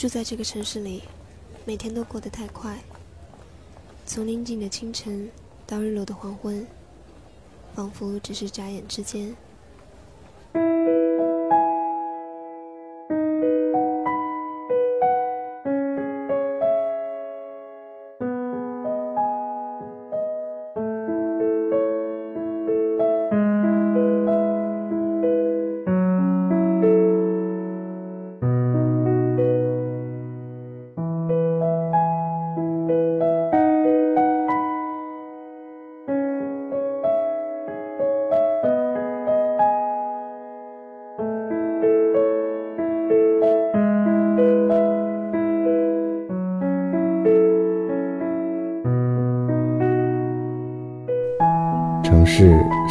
[0.00, 1.02] 住在这个城市里，
[1.66, 2.82] 每天都过得太快。
[4.06, 5.30] 从宁静的清晨
[5.66, 6.66] 到日落的黄昏，
[7.74, 9.36] 仿佛只是眨眼之间。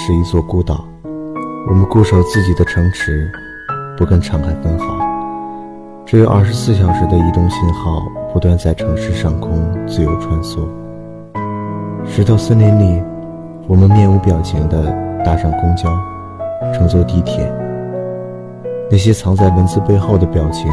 [0.01, 0.85] 是一座孤岛，
[1.67, 3.29] 我们固守自己的城池，
[3.97, 4.97] 不跟沧海分毫。
[6.05, 10.65] 只有二十四小时的移动信号不断在城市上空自由穿梭。
[12.05, 13.03] 石头森林里，
[13.67, 14.85] 我们面无表情地
[15.25, 15.89] 搭上公交，
[16.73, 17.53] 乘坐地铁。
[18.89, 20.71] 那些藏在文字背后的表情，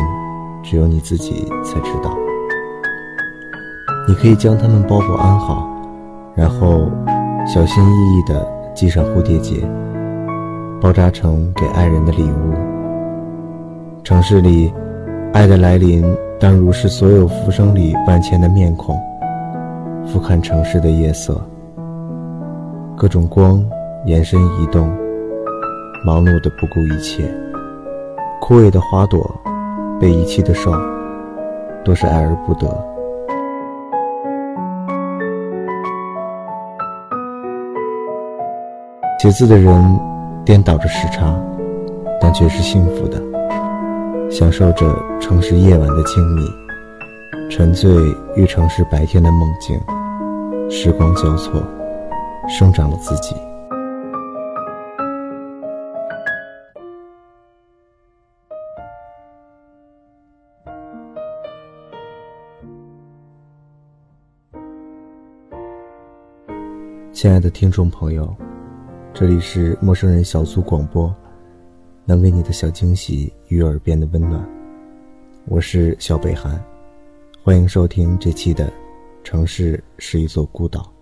[0.62, 2.16] 只有你自己才知道。
[4.06, 5.68] 你可以将它们包裹安好，
[6.36, 6.88] 然后。
[7.48, 8.44] 小心翼翼地
[8.76, 9.56] 系上蝴蝶结，
[10.82, 12.52] 包扎成给爱人的礼物。
[14.04, 14.70] 城市里，
[15.32, 16.04] 爱的来临
[16.38, 18.94] 当如是所有浮生里万千的面孔。
[20.04, 21.40] 俯瞰城市的夜色，
[22.96, 23.64] 各种光
[24.04, 24.86] 延伸移动，
[26.04, 27.24] 忙碌的不顾一切。
[28.42, 29.28] 枯萎的花朵，
[29.98, 30.70] 被遗弃的兽，
[31.82, 32.95] 都是爱而不得。
[39.26, 40.00] 写字的人
[40.44, 41.36] 颠倒着时差，
[42.20, 43.20] 但却是幸福的，
[44.30, 44.86] 享受着
[45.20, 47.90] 城市夜晚的静谧，沉醉
[48.36, 49.76] 于城市白天的梦境。
[50.70, 51.60] 时光交错，
[52.48, 53.34] 生长了自己。
[67.12, 68.32] 亲爱的听众朋友。
[69.18, 71.10] 这里是陌生人小组广播，
[72.04, 74.46] 能给你的小惊喜与耳边的温暖。
[75.46, 76.62] 我是小北韩，
[77.42, 78.68] 欢迎收听这期的
[79.24, 80.92] 《城市是一座孤岛》。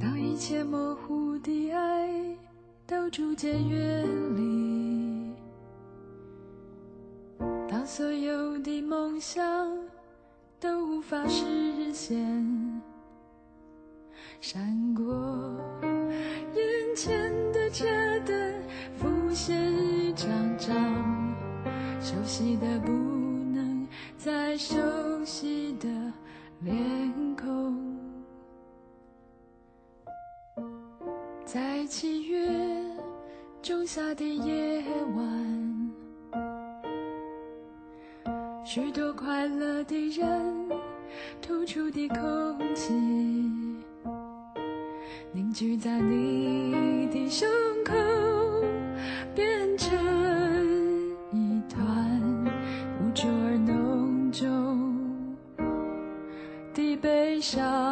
[0.00, 2.08] 当一切模糊的爱
[2.86, 5.34] 都逐渐远离，
[7.68, 9.44] 当所有的梦想
[10.58, 12.82] 都无法实现，
[14.40, 15.04] 闪过。
[16.96, 17.84] 前的车
[18.24, 18.54] 灯
[18.96, 20.26] 浮现一张
[20.56, 20.74] 张
[22.00, 23.86] 熟悉的不能
[24.16, 24.74] 再熟
[25.22, 25.86] 悉的
[26.60, 26.74] 脸
[27.36, 27.98] 孔，
[31.44, 32.82] 在七月
[33.60, 34.82] 仲夏的夜
[35.14, 35.92] 晚，
[38.64, 40.70] 许多快乐的人
[41.42, 43.45] 吐出的空气。
[45.56, 47.48] 聚在你的胸
[47.82, 47.94] 口，
[49.34, 49.90] 变成
[51.32, 51.80] 一团
[53.00, 55.34] 无助而浓重
[56.74, 57.85] 的悲伤。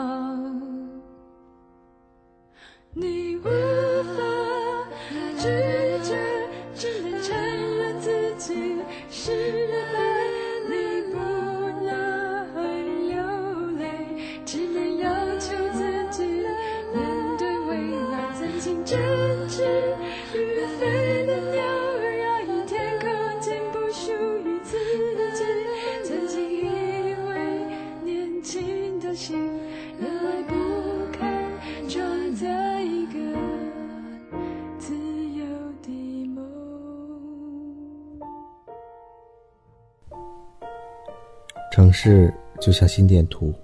[41.95, 43.55] 市就像心电图，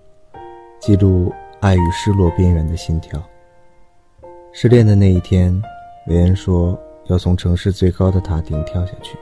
[0.81, 3.21] 记录爱与失落边缘的心跳。
[4.53, 5.61] 失恋的那一天，
[6.06, 9.19] 韦恩说要从城市最高的塔顶跳下去，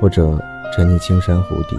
[0.00, 0.42] 或者
[0.74, 1.78] 沉溺青山湖底。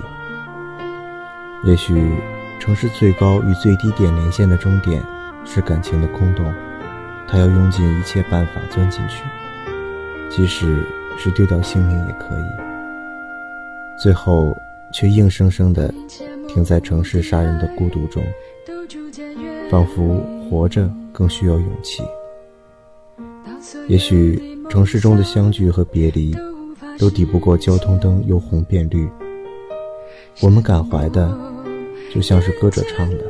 [1.65, 2.15] 也许，
[2.59, 5.03] 城市最高与最低点连线的终点
[5.45, 6.45] 是感情的空洞，
[7.27, 9.23] 他要用尽一切办法钻进去，
[10.29, 10.85] 即使
[11.17, 12.45] 是丢掉性命也可以。
[13.99, 14.55] 最后。
[14.93, 15.93] 却硬生生地
[16.55, 18.23] 停在城市杀人的孤独中，
[19.69, 22.01] 仿佛活着更需要勇气。
[23.89, 26.33] 也许城市中的相聚和别离，
[26.97, 29.05] 都抵不过交通灯由红变绿。
[30.41, 31.37] 我们感怀的，
[32.13, 33.25] 就像是歌者唱的，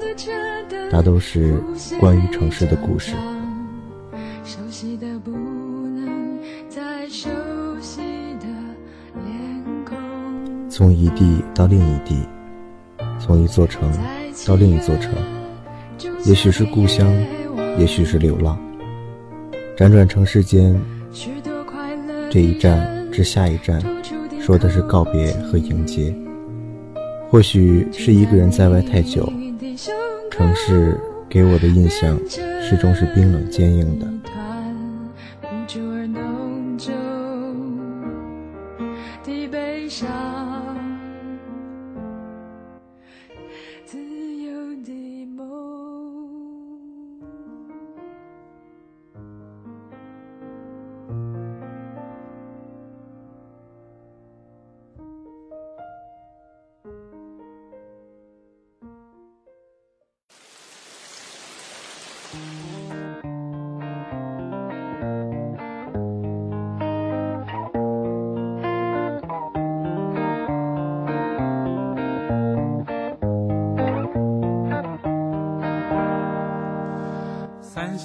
[0.91, 1.55] 大都是
[1.99, 3.15] 关于城市的故事。
[10.69, 12.17] 从一地到另一地，
[13.25, 13.91] 从一座城
[14.45, 15.11] 到另一座城，
[16.25, 17.11] 也许是故乡，
[17.79, 18.55] 也许是流浪。
[19.75, 20.79] 辗转城市间，
[22.29, 23.81] 这一站至下一站，
[24.39, 26.15] 说的是告别和迎接。
[27.27, 29.27] 或许是一个人在外太久，
[30.29, 30.95] 城市
[31.27, 32.19] 给我的印象
[32.61, 34.05] 始终是冰冷坚硬的。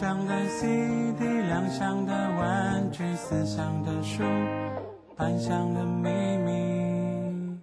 [0.00, 4.22] 箱的 CD，两箱的玩具，四箱的书，
[5.14, 6.08] 半箱的秘
[6.38, 7.58] 密。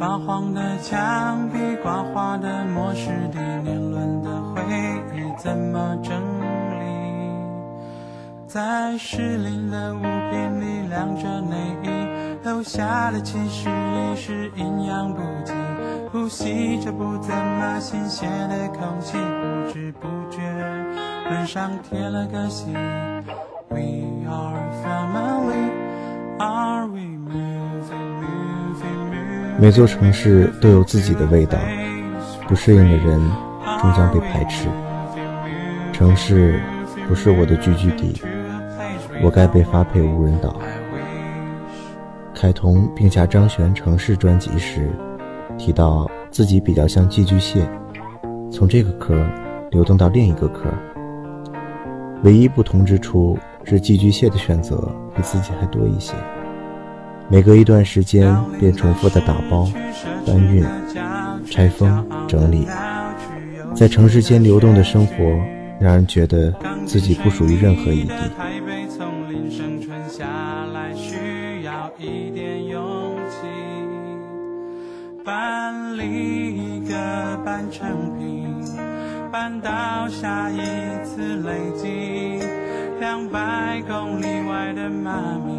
[0.00, 4.62] 发黄的墙壁，刮花的磨石地，年轮的回
[5.14, 6.14] 忆怎么整
[6.80, 6.86] 理？
[8.48, 11.88] 在失灵的物品里晾着内衣，
[12.42, 15.54] 留下的其实已是营养不尽。
[16.14, 20.40] 呼吸着不怎么新鲜的空气，不知不觉
[21.28, 22.72] 脸上贴了个心。
[23.68, 25.72] We are family,
[26.38, 29.58] are we moving, moving, moving?
[29.58, 31.58] 每座城市都有自己的味道，
[32.46, 33.20] 不适应的人
[33.80, 34.68] 终将被排斥。
[35.92, 36.60] 城市
[37.08, 38.22] 不是我的聚居地，
[39.20, 40.54] 我该被发配无人岛。
[42.32, 44.88] 凯彤并下张悬城市专辑时。
[45.58, 47.66] 提到自己比较像寄居蟹，
[48.50, 49.14] 从这个壳
[49.70, 50.68] 流动到另一个壳。
[52.22, 54.76] 唯一不同之处是寄居蟹的选择
[55.14, 56.14] 比自己还多一些。
[57.28, 59.68] 每隔一段时间便重复的打包、
[60.26, 60.64] 搬运、
[61.50, 62.66] 拆封、整理，
[63.74, 65.24] 在城市间流动的生活，
[65.80, 66.54] 让人觉得
[66.84, 68.14] 自己不属于任何一地。
[75.24, 76.04] 搬离
[76.54, 76.94] 一个
[77.42, 78.62] 半成品，
[79.32, 80.58] 搬到下一
[81.02, 82.38] 次累积。
[83.00, 85.50] 两百公里外的妈咪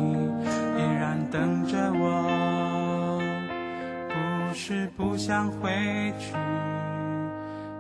[0.78, 3.20] 依然等着我，
[4.08, 6.36] 不是不想回去，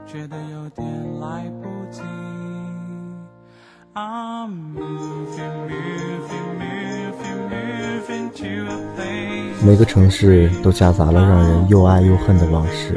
[0.07, 0.87] 觉得有点
[1.19, 2.01] 来不及。
[3.93, 6.84] I'm moving, moving, moving,
[9.63, 12.95] 每个城市都夹杂了让人又爱又恨的往事，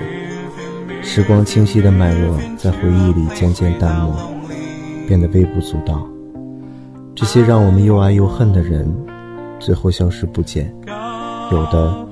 [1.03, 4.15] 时光清晰的脉络在回忆里渐渐淡漠，
[5.07, 6.07] 变得微不足道。
[7.15, 8.95] 这些让我们又爱又恨的人，
[9.59, 10.73] 最后消失不见，
[11.51, 12.07] 有的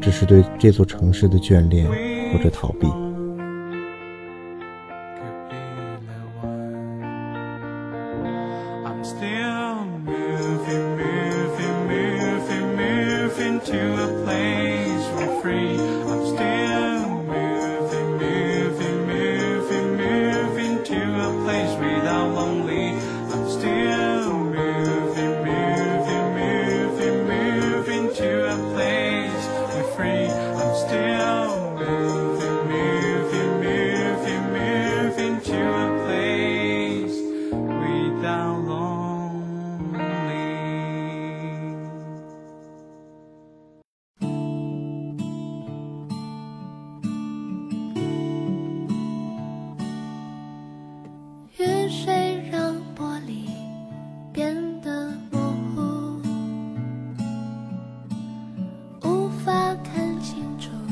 [0.00, 1.86] 只是对这座城市的眷恋
[2.32, 2.88] 或者逃避。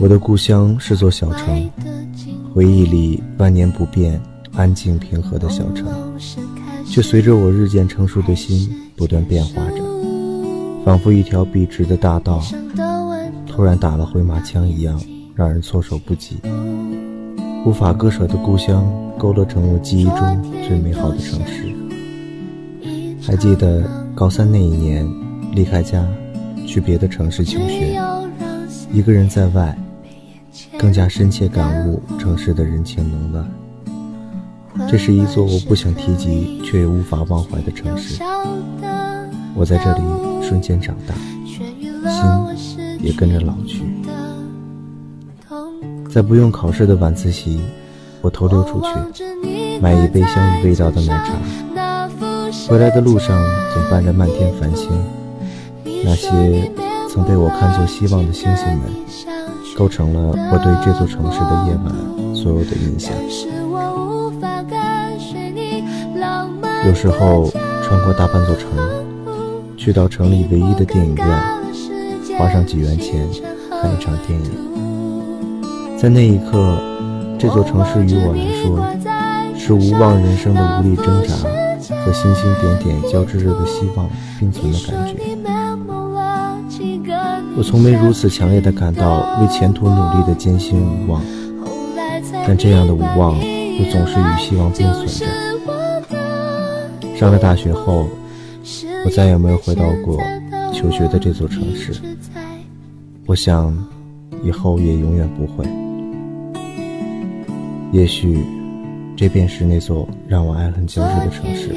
[0.00, 1.68] 我的故乡是座小城，
[2.54, 4.20] 回忆里万年不变、
[4.52, 5.88] 安静平和的小城，
[6.86, 9.82] 却随着我日渐成熟的心不断变化着，
[10.84, 12.40] 仿佛一条笔直的大道，
[13.48, 15.02] 突然打了回马枪一样，
[15.34, 16.36] 让人措手不及。
[17.66, 18.88] 无法割舍的故乡，
[19.18, 21.74] 勾勒成我记忆中最美好的城市。
[23.20, 23.82] 还记得
[24.14, 25.04] 高三那一年，
[25.52, 26.06] 离开家，
[26.68, 28.00] 去别的城市求学，
[28.92, 29.76] 一个人在外。
[30.78, 34.88] 更加深切感悟城市的人情冷暖。
[34.88, 38.22] 这是一座我不想提及却也无法忘怀的城市。
[39.54, 40.00] 我在这里
[40.40, 41.14] 瞬间长大，
[42.48, 43.82] 心也跟着老去。
[46.08, 47.60] 在不用考试的晚自习，
[48.22, 48.88] 我偷溜出去
[49.80, 52.08] 买一杯香芋味道的奶茶。
[52.68, 53.36] 回来的路上
[53.74, 54.90] 总伴着漫天繁星，
[56.04, 56.70] 那些
[57.10, 58.80] 曾被我看作希望的星星们，
[59.78, 60.20] 构成了
[60.52, 63.12] 我对这座城市的夜晚所有的印象。
[66.84, 67.48] 有时候
[67.84, 68.72] 穿过大半座城，
[69.76, 71.28] 去到城里唯一的电影院，
[72.36, 73.24] 花上几元钱
[73.70, 74.50] 看一场电影。
[75.96, 76.80] 在那一刻，
[77.38, 78.84] 这座城市于我来说，
[79.56, 81.36] 是无望人生的无力挣扎
[82.04, 85.57] 和星星点点交织着的希望并存的感觉。
[87.58, 91.20] 我从没如此强烈的感到为前途努力的艰辛无望，
[92.46, 95.26] 但这样的无望又总是与希望并存着。
[97.16, 98.06] 上了大学后，
[99.04, 100.22] 我再也没有回到过
[100.72, 102.00] 求学的这座城市。
[103.26, 103.76] 我想，
[104.44, 105.68] 以后也永远不会。
[107.90, 108.38] 也许，
[109.16, 111.74] 这便是那座让我爱恨交织的城市。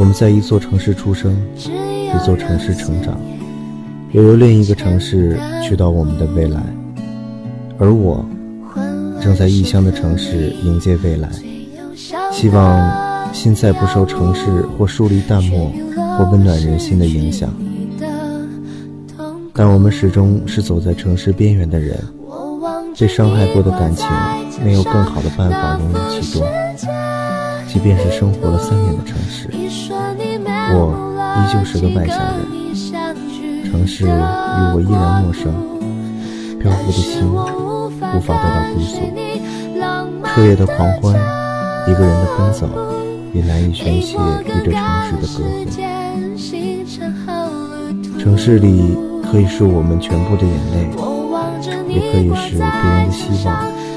[0.00, 3.20] 我们在一座城市出生，一座城市成长，
[4.12, 6.62] 又由另一个城市去到我们的未来，
[7.76, 8.24] 而我。
[9.20, 11.28] 正在异乡的城市迎接未来，
[12.32, 15.70] 希望心再不受城市或疏离淡漠
[16.16, 17.52] 或温暖人心的影响。
[19.52, 22.02] 但我们始终是走在城市边缘的人，
[22.98, 24.06] 被伤害过的感情
[24.64, 26.42] 没有更好的办法融入其中。
[27.72, 29.48] 即便是生活了三年的城市，
[30.74, 30.92] 我
[31.38, 35.54] 依旧是个外乡人，城市与我依然陌生，
[36.58, 37.22] 漂浮的心。
[38.12, 38.98] 无法得到归宿，
[40.24, 41.14] 彻夜的狂欢，
[41.86, 42.66] 一个人的奔走，
[43.32, 44.18] 也难以宣泄与
[44.64, 45.46] 这城市的隔阂。
[48.20, 48.96] 城市里
[49.30, 50.90] 可以是我们全部的眼泪，
[51.88, 53.48] 也可以是别人的希望，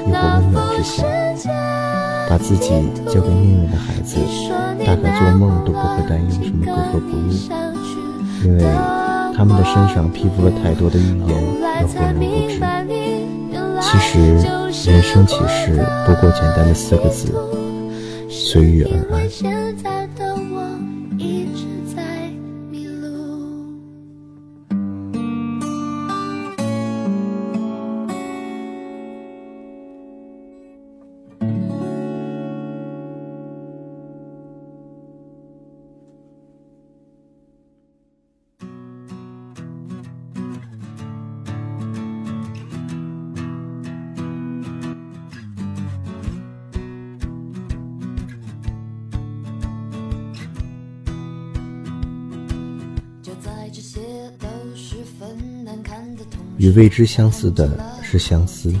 [0.06, 1.04] 亦或温暖之心。
[2.28, 2.70] 把自己
[3.06, 4.16] 交给命运的孩子，
[4.84, 7.30] 大概做梦都不会担忧什么格格不入，
[8.44, 8.64] 因为
[9.36, 11.28] 他们的身上披覆了太多的预言
[11.80, 12.60] 和浑然不知。
[13.80, 14.36] 其实，
[14.90, 17.32] 人生其实不过简单的四个字：
[18.28, 19.63] 随遇而安。
[56.56, 57.70] 与未知相似的
[58.02, 58.72] 是相思。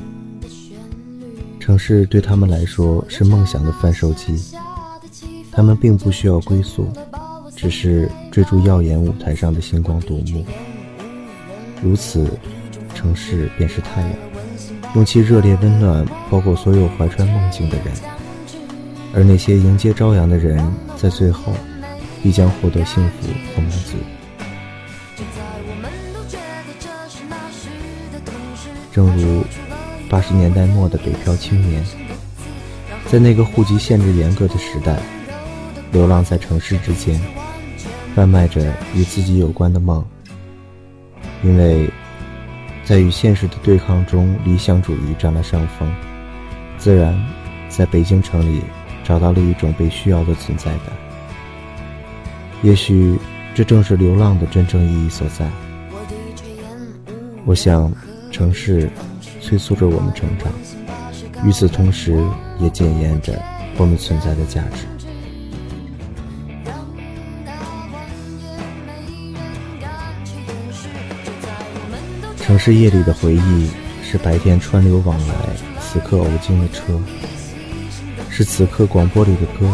[1.58, 4.38] 城市对他们来说是梦想的贩售机，
[5.50, 6.86] 他们并不需要归宿，
[7.56, 10.44] 只是追逐耀眼舞台上的星光夺目。
[11.82, 12.28] 如此，
[12.94, 14.10] 城市便是太阳，
[14.94, 17.86] 用其热烈温暖包裹所有怀揣梦境的人。
[19.14, 20.62] 而那些迎接朝阳的人，
[20.96, 21.52] 在最后
[22.22, 23.96] 必将获得幸福和满足。
[28.92, 29.44] 正如
[30.08, 31.84] 八十年代末的北漂青年，
[33.06, 34.96] 在那个户籍限制严格的时代，
[35.90, 37.20] 流浪在城市之间，
[38.14, 40.04] 贩卖着与自己有关的梦。
[41.42, 41.90] 因为，
[42.84, 45.92] 在与现实的对抗中，理想主义占了上风，
[46.78, 47.20] 自然
[47.68, 48.62] 在北京城里
[49.02, 50.92] 找到了一种被需要的存在感。
[52.62, 53.18] 也许，
[53.54, 55.48] 这正是流浪的真正意义所在。
[57.44, 57.92] 我想。
[58.34, 58.90] 城市
[59.40, 60.52] 催促着我们成长，
[61.46, 62.20] 与此同时，
[62.58, 63.40] 也检验着
[63.76, 64.84] 我们存在的价值。
[72.38, 73.70] 城市夜里的回忆，
[74.02, 75.34] 是白天川流往来、
[75.80, 77.00] 此刻偶经的车，
[78.28, 79.72] 是此刻广播里的歌，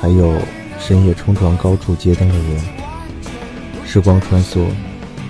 [0.00, 0.40] 还有
[0.86, 2.60] 深夜冲撞高处街灯的人。
[3.84, 4.66] 时光穿梭，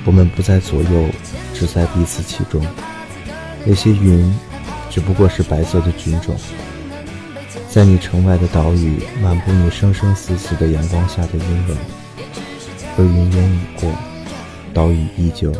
[0.04, 1.08] 我们不在左右。
[1.54, 2.62] 只在彼此其中，
[3.64, 4.30] 那些云
[4.90, 6.36] 只不过是白色的菌种，
[7.70, 11.76] 在你城外的岛屿漫步你生生死死的阳光下的阴影，
[12.98, 13.90] 而云烟已过，
[14.74, 15.50] 岛屿依旧。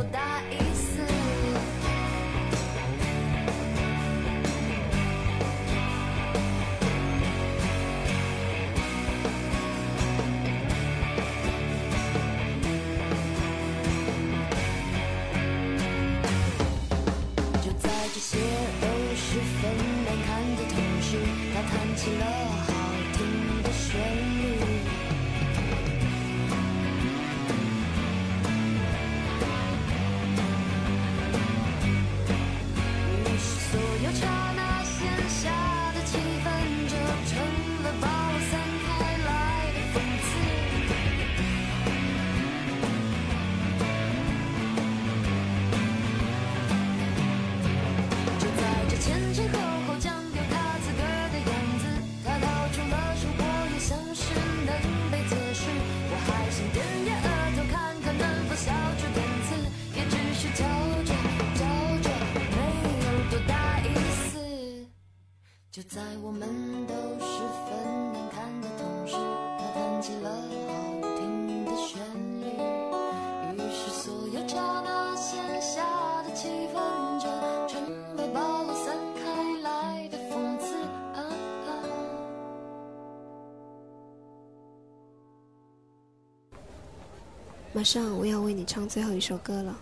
[87.77, 89.79] 马上我要为你唱最后一首歌了，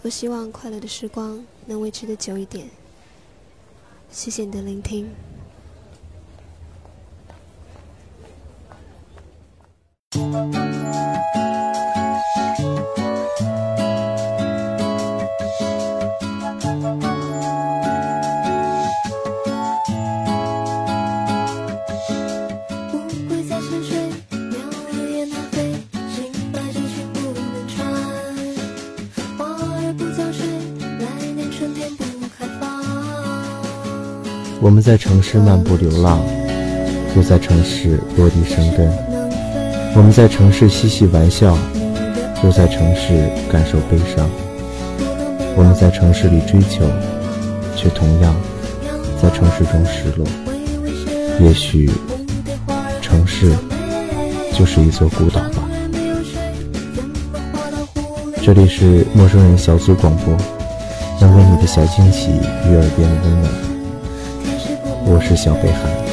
[0.00, 2.70] 多希望快乐的时光能维持的久一点。
[4.08, 5.10] 谢谢你的聆听。
[34.58, 36.20] 我们在城市漫步流浪，
[37.14, 38.88] 又在城市落地生根；
[39.94, 41.56] 我们在城市嬉戏玩笑，
[42.42, 44.26] 又在城市感受悲伤；
[45.56, 46.84] 我们在城市里追求，
[47.76, 48.34] 却同样
[49.22, 50.26] 在城市中失落。
[51.40, 51.88] 也许，
[53.00, 53.52] 城市
[54.52, 55.42] 就是一座孤岛。
[58.46, 60.32] 这里是陌生人小组广播，
[61.20, 63.52] 能为你的小惊喜与耳边的温暖。
[65.04, 66.05] 我是小北海。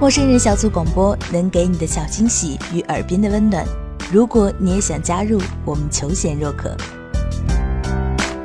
[0.00, 3.66] 陌生人小组广播能给你的小惊喜与耳边的温暖。
[4.12, 6.72] 如果你也想加入，我们求贤若渴。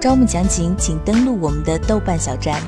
[0.01, 2.59] 招募详情请登录我们的豆瓣小站。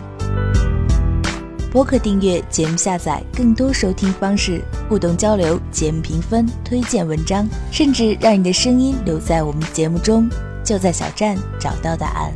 [1.71, 10.29] 播客订阅、节目下载、更多收听方式、互动交流、节目评分、推荐文章，甚至让你的声音留在我们节目中，
[10.63, 12.31] 就在小站找到答案。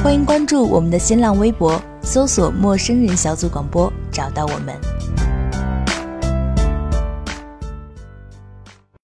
[0.00, 4.93] 欢迎关注我们的新浪微博，搜索“陌生人小组广播”，找到我们。